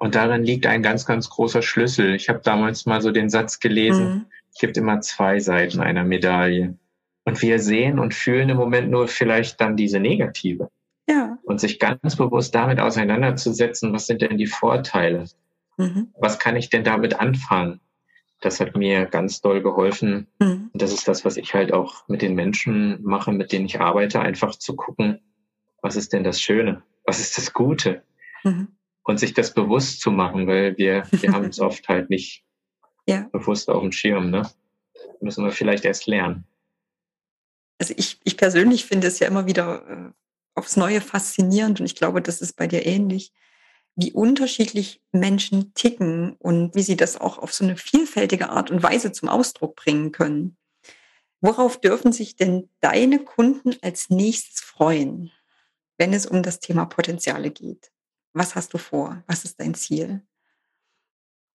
Und 0.04 0.16
darin 0.16 0.44
liegt 0.44 0.66
ein 0.66 0.82
ganz, 0.82 1.06
ganz 1.06 1.30
großer 1.30 1.62
Schlüssel. 1.62 2.14
Ich 2.14 2.28
habe 2.28 2.40
damals 2.44 2.84
mal 2.84 3.00
so 3.00 3.10
den 3.10 3.30
Satz 3.30 3.58
gelesen, 3.58 4.06
mhm. 4.06 4.26
es 4.52 4.60
gibt 4.60 4.76
immer 4.76 5.00
zwei 5.00 5.40
Seiten 5.40 5.80
einer 5.80 6.04
Medaille. 6.04 6.76
Und 7.24 7.40
wir 7.40 7.58
sehen 7.58 7.98
und 7.98 8.12
fühlen 8.12 8.50
im 8.50 8.58
Moment 8.58 8.90
nur 8.90 9.08
vielleicht 9.08 9.62
dann 9.62 9.78
diese 9.78 10.00
negative. 10.00 10.68
Ja. 11.08 11.38
Und 11.44 11.58
sich 11.58 11.78
ganz 11.78 12.16
bewusst 12.16 12.54
damit 12.54 12.80
auseinanderzusetzen, 12.80 13.94
was 13.94 14.06
sind 14.06 14.20
denn 14.20 14.36
die 14.36 14.46
Vorteile? 14.46 15.24
Mhm. 15.78 16.08
Was 16.20 16.38
kann 16.38 16.56
ich 16.56 16.68
denn 16.68 16.84
damit 16.84 17.18
anfangen? 17.18 17.80
Das 18.42 18.60
hat 18.60 18.76
mir 18.76 19.06
ganz 19.06 19.40
doll 19.40 19.62
geholfen. 19.62 20.26
Mhm. 20.38 20.68
Und 20.70 20.82
das 20.82 20.92
ist 20.92 21.08
das, 21.08 21.24
was 21.24 21.38
ich 21.38 21.54
halt 21.54 21.72
auch 21.72 22.06
mit 22.08 22.20
den 22.20 22.34
Menschen 22.34 23.02
mache, 23.02 23.32
mit 23.32 23.52
denen 23.52 23.64
ich 23.64 23.80
arbeite, 23.80 24.20
einfach 24.20 24.54
zu 24.54 24.76
gucken, 24.76 25.20
was 25.80 25.96
ist 25.96 26.12
denn 26.12 26.24
das 26.24 26.42
Schöne? 26.42 26.82
Was 27.06 27.20
ist 27.20 27.38
das 27.38 27.54
Gute? 27.54 28.02
Mhm. 28.42 28.68
Und 29.04 29.20
sich 29.20 29.34
das 29.34 29.52
bewusst 29.52 30.00
zu 30.00 30.10
machen, 30.10 30.46
weil 30.46 30.76
wir, 30.78 31.04
wir 31.10 31.32
haben 31.32 31.46
es 31.46 31.60
oft 31.60 31.88
halt 31.88 32.10
nicht 32.10 32.42
ja. 33.06 33.28
bewusst 33.32 33.68
auf 33.68 33.82
dem 33.82 33.92
Schirm, 33.92 34.30
ne? 34.30 34.50
Müssen 35.20 35.44
wir 35.44 35.52
vielleicht 35.52 35.84
erst 35.84 36.06
lernen. 36.06 36.44
Also 37.78 37.94
ich, 37.96 38.18
ich 38.24 38.36
persönlich 38.36 38.86
finde 38.86 39.06
es 39.06 39.18
ja 39.18 39.26
immer 39.26 39.46
wieder 39.46 39.84
äh, 39.88 40.12
aufs 40.54 40.76
Neue 40.76 41.00
faszinierend 41.00 41.80
und 41.80 41.86
ich 41.86 41.94
glaube, 41.94 42.22
das 42.22 42.40
ist 42.40 42.54
bei 42.54 42.66
dir 42.66 42.86
ähnlich, 42.86 43.32
wie 43.96 44.12
unterschiedlich 44.12 45.00
Menschen 45.12 45.72
ticken 45.74 46.34
und 46.38 46.74
wie 46.74 46.82
sie 46.82 46.96
das 46.96 47.20
auch 47.20 47.38
auf 47.38 47.52
so 47.52 47.64
eine 47.64 47.76
vielfältige 47.76 48.50
Art 48.50 48.70
und 48.70 48.82
Weise 48.82 49.12
zum 49.12 49.28
Ausdruck 49.28 49.76
bringen 49.76 50.12
können. 50.12 50.56
Worauf 51.40 51.80
dürfen 51.80 52.12
sich 52.12 52.36
denn 52.36 52.70
deine 52.80 53.18
Kunden 53.18 53.76
als 53.82 54.10
nächstes 54.10 54.60
freuen, 54.60 55.30
wenn 55.98 56.12
es 56.12 56.26
um 56.26 56.42
das 56.42 56.58
Thema 56.58 56.86
Potenziale 56.86 57.50
geht? 57.50 57.92
Was 58.34 58.56
hast 58.56 58.74
du 58.74 58.78
vor? 58.78 59.22
Was 59.26 59.44
ist 59.44 59.60
dein 59.60 59.74
Ziel? 59.74 60.20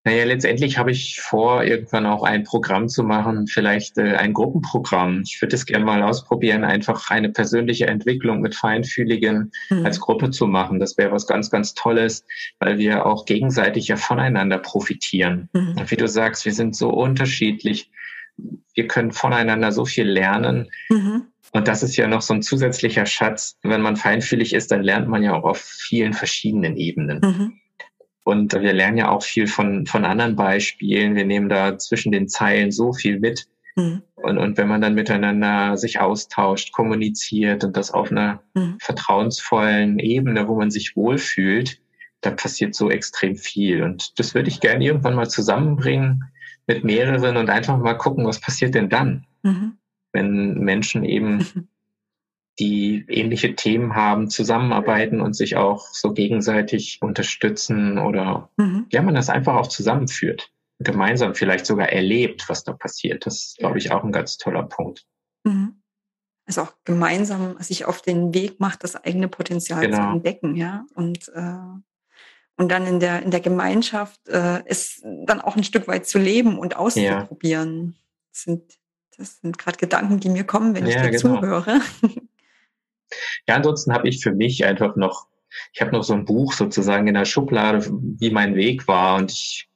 Naja, 0.05 0.23
letztendlich 0.23 0.77
habe 0.77 0.91
ich 0.91 1.19
vor, 1.19 1.63
irgendwann 1.63 2.05
auch 2.05 2.23
ein 2.23 2.45
Programm 2.45 2.87
zu 2.87 3.03
machen, 3.03 3.47
vielleicht 3.47 3.97
äh, 3.97 4.15
ein 4.15 4.33
Gruppenprogramm. 4.33 5.23
Ich 5.25 5.41
würde 5.41 5.57
es 5.57 5.65
gerne 5.65 5.83
mal 5.83 6.01
ausprobieren, 6.01 6.63
einfach 6.63 7.09
eine 7.09 7.29
persönliche 7.29 7.87
Entwicklung 7.87 8.39
mit 8.39 8.55
Feinfühligen 8.55 9.51
mhm. 9.69 9.85
als 9.85 9.99
Gruppe 9.99 10.31
zu 10.31 10.47
machen. 10.47 10.79
Das 10.79 10.97
wäre 10.97 11.11
was 11.11 11.27
ganz, 11.27 11.51
ganz 11.51 11.73
Tolles, 11.73 12.25
weil 12.59 12.77
wir 12.77 13.05
auch 13.05 13.25
gegenseitig 13.25 13.89
ja 13.89 13.97
voneinander 13.97 14.57
profitieren. 14.57 15.49
Mhm. 15.51 15.75
Und 15.77 15.91
wie 15.91 15.97
du 15.97 16.07
sagst, 16.07 16.45
wir 16.45 16.53
sind 16.53 16.77
so 16.77 16.89
unterschiedlich. 16.89 17.91
Wir 18.73 18.87
können 18.87 19.11
voneinander 19.11 19.73
so 19.73 19.83
viel 19.83 20.07
lernen. 20.07 20.71
Mhm. 20.89 21.27
Und 21.51 21.67
das 21.67 21.83
ist 21.83 21.95
ja 21.95 22.07
noch 22.07 22.21
so 22.21 22.33
ein 22.33 22.41
zusätzlicher 22.41 23.05
Schatz. 23.05 23.57
Wenn 23.63 23.81
man 23.81 23.95
feinfühlig 23.95 24.53
ist, 24.53 24.71
dann 24.71 24.83
lernt 24.83 25.07
man 25.07 25.23
ja 25.23 25.33
auch 25.33 25.43
auf 25.43 25.57
vielen 25.59 26.13
verschiedenen 26.13 26.77
Ebenen. 26.77 27.19
Mhm. 27.21 27.53
Und 28.23 28.53
wir 28.53 28.73
lernen 28.73 28.97
ja 28.97 29.09
auch 29.09 29.23
viel 29.23 29.47
von, 29.47 29.87
von 29.87 30.05
anderen 30.05 30.35
Beispielen. 30.35 31.15
Wir 31.15 31.25
nehmen 31.25 31.49
da 31.49 31.79
zwischen 31.79 32.11
den 32.11 32.27
Zeilen 32.27 32.71
so 32.71 32.93
viel 32.93 33.19
mit. 33.19 33.47
Mhm. 33.75 34.03
Und, 34.15 34.37
und 34.37 34.57
wenn 34.57 34.67
man 34.67 34.81
dann 34.81 34.93
miteinander 34.93 35.77
sich 35.77 35.99
austauscht, 35.99 36.71
kommuniziert 36.71 37.63
und 37.63 37.75
das 37.75 37.91
auf 37.91 38.11
einer 38.11 38.43
mhm. 38.53 38.77
vertrauensvollen 38.79 39.97
Ebene, 39.97 40.47
wo 40.47 40.55
man 40.55 40.69
sich 40.69 40.95
wohlfühlt, 40.95 41.81
da 42.21 42.31
passiert 42.31 42.75
so 42.75 42.91
extrem 42.91 43.35
viel. 43.35 43.81
Und 43.81 44.19
das 44.19 44.35
würde 44.35 44.49
ich 44.49 44.59
gerne 44.59 44.85
irgendwann 44.85 45.15
mal 45.15 45.29
zusammenbringen 45.29 46.25
mit 46.67 46.83
mehreren 46.83 47.37
und 47.37 47.49
einfach 47.49 47.77
mal 47.79 47.95
gucken, 47.95 48.27
was 48.27 48.39
passiert 48.39 48.75
denn 48.75 48.89
dann, 48.89 49.25
mhm. 49.41 49.78
Wenn 50.11 50.55
Menschen 50.55 51.03
eben 51.03 51.69
die 52.59 53.05
ähnliche 53.07 53.55
Themen 53.55 53.95
haben, 53.95 54.29
zusammenarbeiten 54.29 55.21
und 55.21 55.33
sich 55.33 55.55
auch 55.55 55.87
so 55.93 56.13
gegenseitig 56.13 56.99
unterstützen 57.01 57.97
oder 57.97 58.49
mhm. 58.57 58.85
ja, 58.91 59.01
man 59.01 59.15
das 59.15 59.29
einfach 59.29 59.55
auch 59.55 59.67
zusammenführt, 59.67 60.51
gemeinsam 60.79 61.35
vielleicht 61.35 61.65
sogar 61.65 61.89
erlebt, 61.89 62.49
was 62.49 62.63
da 62.63 62.73
passiert. 62.73 63.25
Das 63.25 63.35
ist, 63.35 63.57
glaube 63.57 63.77
ich, 63.77 63.91
auch 63.91 64.03
ein 64.03 64.11
ganz 64.11 64.37
toller 64.37 64.63
Punkt. 64.63 65.05
Mhm. 65.45 65.81
Also 66.45 66.63
auch 66.63 66.73
gemeinsam 66.83 67.57
sich 67.59 67.85
auf 67.85 68.01
den 68.01 68.33
Weg 68.33 68.59
macht, 68.59 68.83
das 68.83 68.95
eigene 68.95 69.27
Potenzial 69.27 69.81
genau. 69.81 69.97
zu 69.97 70.15
entdecken, 70.15 70.55
ja. 70.55 70.85
Und, 70.95 71.29
äh, 71.29 71.53
und 72.57 72.71
dann 72.71 72.87
in 72.87 72.99
der, 72.99 73.21
in 73.21 73.31
der 73.31 73.39
Gemeinschaft 73.39 74.27
äh, 74.27 74.63
es 74.65 75.01
dann 75.03 75.41
auch 75.41 75.55
ein 75.55 75.63
Stück 75.63 75.87
weit 75.87 76.07
zu 76.07 76.17
leben 76.17 76.57
und 76.57 76.75
auszuprobieren. 76.75 77.85
Ja. 77.85 77.93
Das 78.33 78.43
sind, 78.43 78.78
das 79.19 79.41
sind 79.41 79.57
gerade 79.57 79.77
Gedanken, 79.77 80.19
die 80.19 80.29
mir 80.29 80.45
kommen, 80.45 80.73
wenn 80.73 80.87
ja, 80.87 80.95
ich 80.95 81.01
dir 81.01 81.19
genau. 81.19 81.39
zuhöre. 81.39 81.81
Ja, 83.47 83.55
ansonsten 83.55 83.91
habe 83.91 84.07
ich 84.07 84.21
für 84.21 84.33
mich 84.33 84.65
einfach 84.65 84.95
noch, 84.95 85.25
ich 85.73 85.81
habe 85.81 85.91
noch 85.91 86.03
so 86.03 86.13
ein 86.13 86.25
Buch 86.25 86.53
sozusagen 86.53 87.07
in 87.07 87.15
der 87.15 87.25
Schublade, 87.25 87.89
wie 87.89 88.29
mein 88.29 88.53
Weg 88.53 88.87
war 88.87 89.17
und 89.17 89.31
ich, 89.31 89.67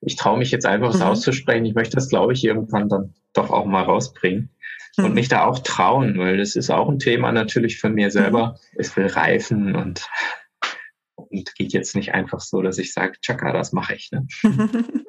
ich 0.00 0.16
traue 0.16 0.38
mich 0.38 0.50
jetzt 0.50 0.64
einfach, 0.64 0.94
es 0.94 1.00
mhm. 1.00 1.02
auszusprechen. 1.02 1.66
Ich 1.66 1.74
möchte 1.74 1.96
das, 1.96 2.08
glaube 2.08 2.32
ich, 2.32 2.42
irgendwann 2.44 2.88
dann 2.88 3.14
doch 3.34 3.50
auch 3.50 3.66
mal 3.66 3.82
rausbringen 3.82 4.50
mhm. 4.96 5.04
und 5.04 5.14
mich 5.14 5.28
da 5.28 5.44
auch 5.44 5.58
trauen, 5.58 6.16
weil 6.16 6.38
das 6.38 6.56
ist 6.56 6.70
auch 6.70 6.88
ein 6.88 6.98
Thema 6.98 7.30
natürlich 7.30 7.78
von 7.78 7.92
mir 7.92 8.10
selber. 8.10 8.52
Mhm. 8.72 8.78
Es 8.78 8.96
will 8.96 9.06
reifen 9.06 9.76
und, 9.76 10.08
und 11.16 11.54
geht 11.56 11.74
jetzt 11.74 11.94
nicht 11.94 12.14
einfach 12.14 12.40
so, 12.40 12.62
dass 12.62 12.78
ich 12.78 12.94
sage, 12.94 13.18
Chaka, 13.20 13.52
das 13.52 13.72
mache 13.72 13.96
ich. 13.96 14.10
Ne? 14.12 14.26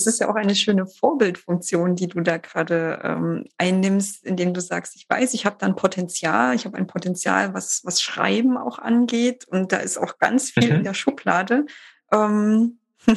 Es 0.00 0.06
ist 0.06 0.20
ja 0.20 0.30
auch 0.30 0.34
eine 0.34 0.54
schöne 0.54 0.86
Vorbildfunktion, 0.86 1.94
die 1.94 2.08
du 2.08 2.20
da 2.20 2.38
gerade 2.38 3.00
ähm, 3.04 3.44
einnimmst, 3.58 4.24
indem 4.24 4.54
du 4.54 4.62
sagst, 4.62 4.96
ich 4.96 5.06
weiß, 5.08 5.34
ich 5.34 5.44
habe 5.44 5.56
da 5.58 5.66
ein 5.66 5.76
Potenzial, 5.76 6.54
ich 6.54 6.64
habe 6.64 6.78
ein 6.78 6.86
Potenzial, 6.86 7.52
was, 7.52 7.82
was 7.84 8.00
Schreiben 8.00 8.56
auch 8.56 8.78
angeht 8.78 9.46
und 9.46 9.72
da 9.72 9.76
ist 9.76 9.98
auch 9.98 10.18
ganz 10.18 10.50
viel 10.50 10.70
mhm. 10.70 10.76
in 10.76 10.84
der 10.84 10.94
Schublade. 10.94 11.66
Ähm, 12.12 12.78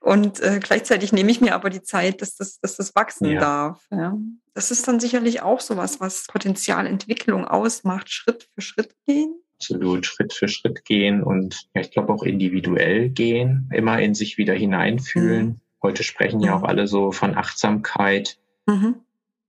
und 0.00 0.40
äh, 0.40 0.60
gleichzeitig 0.62 1.12
nehme 1.12 1.30
ich 1.30 1.42
mir 1.42 1.54
aber 1.54 1.68
die 1.68 1.82
Zeit, 1.82 2.22
dass 2.22 2.36
das, 2.36 2.58
dass 2.60 2.76
das 2.76 2.94
wachsen 2.94 3.32
ja. 3.32 3.40
darf. 3.40 3.86
Ja. 3.90 4.16
Das 4.54 4.70
ist 4.70 4.88
dann 4.88 5.00
sicherlich 5.00 5.42
auch 5.42 5.60
sowas, 5.60 6.00
was 6.00 6.26
Potenzialentwicklung 6.26 7.46
ausmacht, 7.46 8.10
Schritt 8.10 8.48
für 8.54 8.62
Schritt 8.62 8.94
gehen. 9.06 9.34
Absolut, 9.60 10.06
Schritt 10.06 10.32
für 10.32 10.48
Schritt 10.48 10.86
gehen 10.86 11.22
und 11.22 11.68
ja, 11.74 11.82
ich 11.82 11.90
glaube 11.90 12.14
auch 12.14 12.22
individuell 12.22 13.10
gehen, 13.10 13.68
immer 13.74 14.00
in 14.00 14.14
sich 14.14 14.38
wieder 14.38 14.54
hineinfühlen. 14.54 15.46
Mhm 15.46 15.60
Heute 15.82 16.02
sprechen 16.02 16.40
ja 16.40 16.54
auch 16.54 16.60
mhm. 16.60 16.66
alle 16.66 16.86
so 16.86 17.12
von 17.12 17.36
Achtsamkeit. 17.36 18.38
Mhm. 18.66 18.96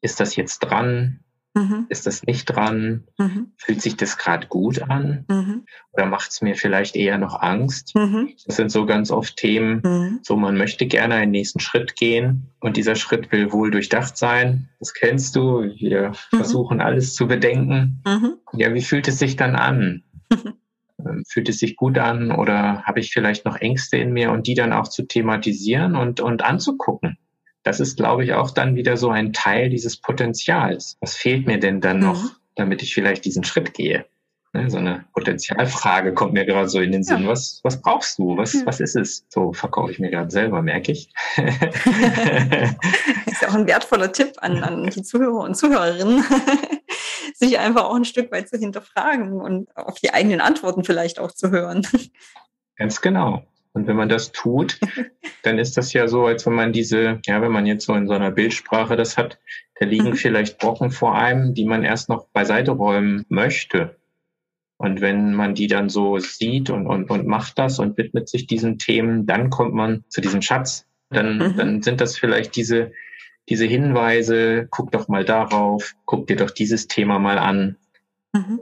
Ist 0.01 0.19
das 0.19 0.36
jetzt 0.36 0.59
dran? 0.59 1.19
Mhm. 1.55 1.88
Ist 1.89 2.05
das 2.05 2.24
nicht 2.24 2.45
dran? 2.45 3.05
Mhm. 3.17 3.51
Fühlt 3.57 3.81
sich 3.81 3.98
das 3.98 4.17
gerade 4.17 4.48
gut 4.48 4.81
an? 4.83 5.25
Mhm. 5.27 5.65
Oder 5.93 6.05
macht 6.05 6.29
es 6.29 6.41
mir 6.41 6.55
vielleicht 6.55 6.95
eher 6.95 7.17
noch 7.17 7.41
Angst? 7.41 7.95
Mhm. 7.95 8.33
Das 8.45 8.55
sind 8.55 8.71
so 8.71 8.86
ganz 8.86 9.12
oft 9.12 9.36
Themen, 9.36 9.81
mhm. 9.83 10.19
so 10.21 10.36
man 10.36 10.55
möchte 10.57 10.86
gerne 10.86 11.15
einen 11.15 11.31
nächsten 11.31 11.59
Schritt 11.59 11.95
gehen 11.95 12.51
und 12.59 12.77
dieser 12.77 12.95
Schritt 12.95 13.31
will 13.31 13.51
wohl 13.51 13.71
durchdacht 13.71 14.15
sein. 14.15 14.69
Das 14.79 14.93
kennst 14.93 15.36
du. 15.36 15.63
Wir 15.63 16.13
versuchen 16.29 16.81
alles 16.81 17.15
zu 17.15 17.27
bedenken. 17.27 18.01
Ja, 18.53 18.74
wie 18.74 18.81
fühlt 18.81 19.07
es 19.07 19.19
sich 19.19 19.36
dann 19.36 19.55
an? 19.55 20.03
Fühlt 21.27 21.50
es 21.50 21.60
sich 21.60 21.75
gut 21.75 21.98
an 21.98 22.32
oder 22.32 22.84
habe 22.84 23.00
ich 23.00 23.12
vielleicht 23.12 23.46
noch 23.46 23.58
Ängste 23.58 23.98
in 23.98 24.12
mir 24.12 24.32
und 24.32 24.48
die 24.48 24.53
dann 24.53 24.74
auch 24.74 24.88
zu 24.88 25.03
thematisieren 25.03 25.96
und, 25.96 26.20
und 26.20 26.44
anzugucken? 26.44 27.18
das 27.63 27.79
ist, 27.79 27.98
glaube 27.98 28.24
ich, 28.24 28.34
auch 28.34 28.51
dann 28.51 28.75
wieder 28.75 28.98
so 28.98 29.10
ein 29.10 29.34
Teil 29.34 29.70
dieses 29.70 29.98
Potenzials. 29.98 30.98
Was 31.01 31.15
fehlt 31.15 31.46
mir 31.46 31.60
denn 31.60 31.82
dann 31.82 32.00
noch, 32.00 32.24
mhm. 32.24 32.29
damit 32.56 32.82
ich 32.82 32.94
vielleicht 32.94 33.25
diesen 33.25 33.44
Schritt 33.44 33.74
gehe? 33.74 34.06
Ne, 34.51 34.68
so 34.72 34.79
eine 34.79 35.06
Potenzialfrage 35.13 36.15
kommt 36.15 36.34
mir 36.34 36.46
gerade 36.46 36.70
so 36.70 36.79
in 36.79 36.91
den 36.91 37.03
Sinn. 37.03 37.22
Ja. 37.24 37.29
Was, 37.29 37.60
was 37.63 37.79
brauchst 37.79 38.18
du? 38.18 38.36
Was, 38.36 38.56
mhm. 38.56 38.65
was 38.65 38.79
ist 38.79 38.96
es? 38.96 39.24
So 39.29 39.53
verkaufe 39.53 39.91
ich 39.91 40.00
mir 40.00 40.10
gerade 40.10 40.32
selber, 40.32 40.63
merke 40.63 40.91
ich. 40.91 41.12
ist 41.38 41.62
ja 43.44 43.50
auch 43.50 43.53
ein 43.53 43.68
wertvoller 43.68 44.12
Tipp 44.12 44.32
an, 44.38 44.63
an 44.63 44.89
die 44.89 45.03
Zuhörer 45.03 45.41
und 45.41 45.56
Zuhörerinnen, 45.56 46.24
sich 47.39 47.58
einfach 47.58 47.86
auch 47.86 47.96
ein 47.96 48.05
Stück 48.05 48.31
weit 48.31 48.50
zu 48.50 48.58
hinterfragen 48.58 49.39
und 49.39 49.75
auf 49.75 50.00
die 50.00 50.13
eigenen 50.13 50.41
Antworten 50.41 50.84
vielleicht 50.84 51.19
auch 51.19 51.31
zu 51.31 51.51
hören. 51.51 51.88
Ganz 52.75 53.01
genau. 53.01 53.43
Und 53.72 53.88
wenn 53.88 53.96
man 53.96 54.10
das 54.10 54.31
tut, 54.31 54.79
dann 55.43 55.58
ist 55.58 55.77
das 55.77 55.93
ja 55.93 56.08
so, 56.08 56.25
als 56.25 56.46
wenn 56.46 56.53
man 56.53 56.74
diese, 56.74 57.19
ja, 57.25 57.41
wenn 57.41 57.51
man 57.51 57.65
jetzt 57.65 57.86
so 57.86 57.93
in 57.93 58.08
so 58.08 58.13
einer 58.13 58.31
Bildsprache 58.31 58.96
das 58.96 59.17
hat, 59.17 59.39
da 59.79 59.86
liegen 59.86 60.10
mhm. 60.10 60.15
vielleicht 60.15 60.58
Brocken 60.58 60.91
vor 60.91 61.15
einem, 61.15 61.53
die 61.53 61.65
man 61.65 61.84
erst 61.84 62.10
noch 62.10 62.27
beiseite 62.27 62.72
räumen 62.72 63.25
möchte. 63.29 63.96
Und 64.77 65.01
wenn 65.01 65.34
man 65.34 65.55
die 65.55 65.67
dann 65.67 65.89
so 65.89 66.19
sieht 66.19 66.69
und, 66.69 66.88
und, 66.88 67.10
und 67.10 67.27
macht 67.27 67.60
das 67.60 67.79
und 67.79 67.98
widmet 67.98 68.27
sich 68.27 68.48
diesen 68.48 68.79
Themen, 68.79 69.25
dann 69.25 69.50
kommt 69.50 69.74
man 69.74 70.03
zu 70.10 70.19
diesem 70.22 70.41
Schatz. 70.41 70.88
Dann, 71.10 71.38
mhm. 71.38 71.58
dann 71.58 71.81
sind 71.81 72.01
das 72.01 72.17
vielleicht 72.17 72.55
diese, 72.55 72.91
diese 73.50 73.65
Hinweise, 73.65 74.68
guck 74.70 74.91
doch 74.91 75.08
mal 75.08 75.25
darauf, 75.25 75.96
guck 76.06 76.27
dir 76.27 76.36
doch 76.36 76.51
dieses 76.51 76.88
Thema 76.88 77.20
mal 77.20 77.38
an. 77.38 77.77
Mhm. 78.34 78.62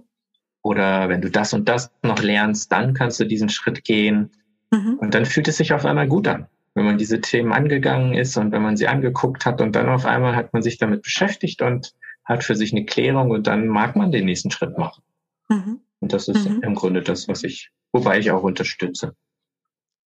Oder 0.62 1.10
wenn 1.10 1.22
du 1.22 1.30
das 1.30 1.54
und 1.54 1.68
das 1.70 1.92
noch 2.02 2.22
lernst, 2.22 2.72
dann 2.72 2.94
kannst 2.94 3.20
du 3.20 3.26
diesen 3.26 3.50
Schritt 3.50 3.84
gehen. 3.84 4.32
Mhm. 4.72 4.96
Und 5.00 5.14
dann 5.14 5.26
fühlt 5.26 5.48
es 5.48 5.58
sich 5.58 5.74
auf 5.74 5.86
einmal 5.86 6.08
gut 6.08 6.28
an, 6.28 6.48
wenn 6.74 6.86
man 6.86 6.98
diese 6.98 7.22
Themen 7.22 7.54
angegangen 7.54 8.14
ist 8.14 8.38
und 8.38 8.52
wenn 8.52 8.62
man 8.62 8.78
sie 8.78 8.88
angeguckt 8.88 9.46
hat 9.46 9.62
und 9.62 9.76
dann 9.76 9.90
auf 9.90 10.06
einmal 10.06 10.36
hat 10.36 10.54
man 10.54 10.62
sich 10.62 10.78
damit 10.78 11.04
beschäftigt 11.04 11.62
und 11.62 11.94
hat 12.24 12.44
für 12.44 12.56
sich 12.56 12.72
eine 12.74 12.86
Klärung 12.86 13.32
und 13.32 13.48
dann 13.48 13.68
mag 13.68 13.96
man 13.96 14.12
den 14.12 14.26
nächsten 14.26 14.52
Schritt 14.52 14.78
machen. 14.78 15.04
Mhm. 15.50 15.82
Und 16.00 16.14
das 16.14 16.28
ist 16.28 16.50
mhm. 16.50 16.62
im 16.64 16.76
Grunde 16.76 17.02
das, 17.02 17.28
was 17.28 17.44
ich, 17.44 17.72
wobei 17.92 18.20
ich 18.20 18.32
auch 18.32 18.44
unterstütze. 18.44 19.16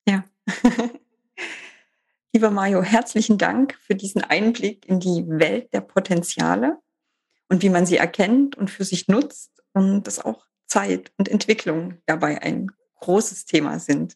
Ja. 0.07 0.23
Lieber 2.33 2.49
Mario, 2.49 2.81
herzlichen 2.81 3.37
Dank 3.37 3.77
für 3.85 3.93
diesen 3.93 4.23
Einblick 4.23 4.87
in 4.87 5.01
die 5.01 5.25
Welt 5.27 5.73
der 5.73 5.81
Potenziale 5.81 6.77
und 7.49 7.61
wie 7.61 7.69
man 7.69 7.85
sie 7.85 7.97
erkennt 7.97 8.55
und 8.57 8.71
für 8.71 8.85
sich 8.85 9.09
nutzt 9.09 9.51
und 9.73 10.07
dass 10.07 10.23
auch 10.23 10.47
Zeit 10.65 11.11
und 11.17 11.27
Entwicklung 11.27 11.97
dabei 12.05 12.41
ein 12.41 12.71
großes 13.01 13.43
Thema 13.43 13.79
sind. 13.79 14.15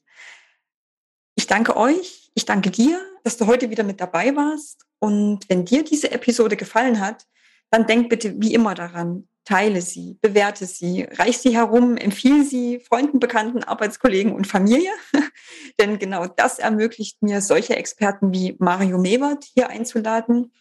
Ich 1.35 1.47
danke 1.47 1.75
euch, 1.75 2.31
ich 2.35 2.45
danke 2.45 2.71
dir, 2.71 3.01
dass 3.25 3.35
du 3.35 3.47
heute 3.47 3.69
wieder 3.69 3.83
mit 3.83 3.99
dabei 3.99 4.33
warst. 4.33 4.85
Und 4.99 5.49
wenn 5.49 5.65
dir 5.65 5.83
diese 5.83 6.11
Episode 6.11 6.55
gefallen 6.55 7.01
hat, 7.01 7.25
dann 7.71 7.87
denk 7.87 8.09
bitte 8.09 8.35
wie 8.39 8.53
immer 8.53 8.75
daran, 8.75 9.27
teile 9.45 9.81
sie, 9.81 10.17
bewerte 10.21 10.65
sie, 10.65 11.03
reich 11.03 11.37
sie 11.37 11.55
herum, 11.55 11.97
empfehle 11.97 12.43
sie 12.43 12.79
Freunden, 12.79 13.19
Bekannten, 13.19 13.63
Arbeitskollegen 13.63 14.33
und 14.33 14.47
Familie. 14.47 14.91
Denn 15.79 15.99
genau 15.99 16.25
das 16.25 16.59
ermöglicht 16.59 17.21
mir, 17.21 17.41
solche 17.41 17.75
Experten 17.75 18.33
wie 18.33 18.55
Mario 18.59 18.97
Mewert 18.97 19.45
hier 19.45 19.69
einzuladen 19.69 20.51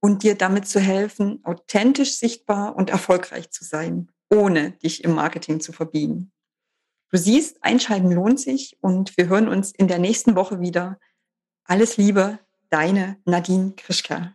und 0.00 0.22
dir 0.22 0.36
damit 0.36 0.68
zu 0.68 0.78
helfen, 0.78 1.40
authentisch 1.44 2.18
sichtbar 2.18 2.76
und 2.76 2.90
erfolgreich 2.90 3.50
zu 3.50 3.64
sein, 3.64 4.10
ohne 4.30 4.72
dich 4.72 5.02
im 5.02 5.14
Marketing 5.14 5.60
zu 5.60 5.72
verbiegen. 5.72 6.30
Du 7.10 7.16
siehst, 7.16 7.62
einschalten 7.62 8.12
lohnt 8.12 8.40
sich 8.40 8.76
und 8.80 9.16
wir 9.16 9.28
hören 9.28 9.48
uns 9.48 9.72
in 9.72 9.88
der 9.88 9.98
nächsten 9.98 10.36
Woche 10.36 10.60
wieder. 10.60 10.98
Alles 11.64 11.96
Liebe, 11.96 12.38
deine 12.68 13.16
Nadine 13.24 13.72
Krischka. 13.76 14.34